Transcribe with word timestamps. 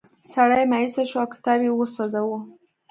سړی 0.33 0.63
مایوسه 0.71 1.03
شو 1.09 1.17
او 1.23 1.27
کتاب 1.33 1.59
یې 1.65 1.71
وسوځاوه. 1.73 2.39